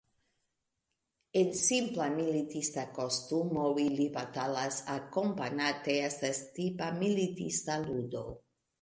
En 1.41 1.51
simpla 1.59 2.07
militista 2.13 2.87
kostumo 2.97 3.67
ili 3.85 4.09
batalas 4.17 4.83
akompanate 4.97 6.01
estas 6.11 6.45
tipa 6.61 6.93
militista 7.07 7.81
ludo. 7.89 8.31